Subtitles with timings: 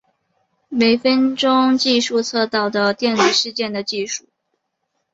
[0.69, 4.25] 每分钟计数测到的电离事件的计数。